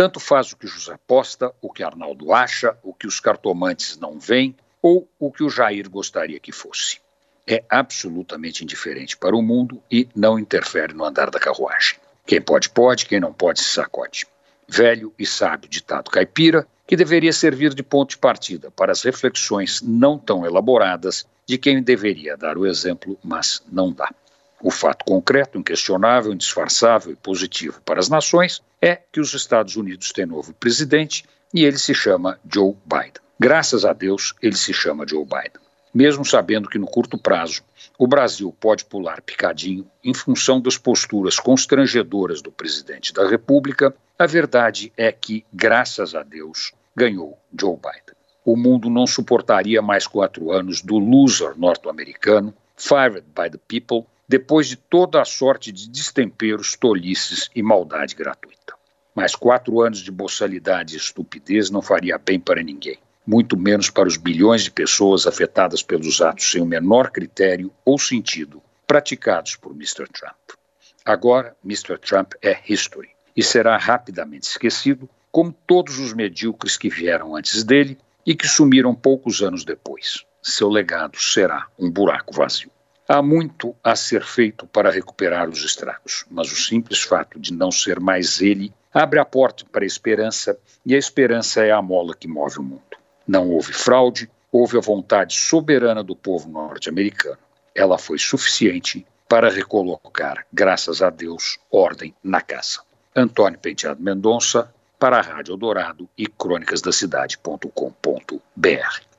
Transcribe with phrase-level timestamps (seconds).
[0.00, 4.18] Tanto faz o que José posta, o que Arnaldo acha, o que os cartomantes não
[4.18, 7.02] veem ou o que o Jair gostaria que fosse.
[7.46, 11.98] É absolutamente indiferente para o mundo e não interfere no andar da carruagem.
[12.24, 14.26] Quem pode, pode, quem não pode, se sacode.
[14.66, 19.82] Velho e sábio ditado caipira, que deveria servir de ponto de partida para as reflexões
[19.82, 24.08] não tão elaboradas de quem deveria dar o exemplo, mas não dá.
[24.62, 30.12] O fato concreto, inquestionável, indisfarçável e positivo para as nações é que os Estados Unidos
[30.12, 33.22] têm novo presidente e ele se chama Joe Biden.
[33.38, 35.62] Graças a Deus, ele se chama Joe Biden.
[35.94, 37.62] Mesmo sabendo que no curto prazo
[37.98, 44.26] o Brasil pode pular picadinho em função das posturas constrangedoras do presidente da República, a
[44.26, 48.14] verdade é que, graças a Deus, ganhou Joe Biden.
[48.44, 54.68] O mundo não suportaria mais quatro anos do loser norte-americano, fired by the people, depois
[54.68, 58.74] de toda a sorte de destemperos, tolices e maldade gratuita.
[59.12, 64.08] Mais quatro anos de boçalidade e estupidez não faria bem para ninguém muito menos para
[64.08, 69.72] os bilhões de pessoas afetadas pelos atos sem o menor critério ou sentido praticados por
[69.72, 70.06] Mr.
[70.12, 70.58] Trump.
[71.04, 71.96] Agora, Mr.
[71.98, 77.98] Trump é history e será rapidamente esquecido, como todos os medíocres que vieram antes dele
[78.26, 80.24] e que sumiram poucos anos depois.
[80.42, 82.72] Seu legado será um buraco vazio.
[83.12, 87.72] Há muito a ser feito para recuperar os estragos, mas o simples fato de não
[87.72, 92.14] ser mais ele abre a porta para a esperança, e a esperança é a mola
[92.14, 92.96] que move o mundo.
[93.26, 97.36] Não houve fraude, houve a vontade soberana do povo norte-americano.
[97.74, 102.78] Ela foi suficiente para recolocar, graças a Deus, ordem na casa.
[103.16, 109.09] Antônio Penteado Mendonça, para a Rádio Dourado e crônicasdacidade.com.br.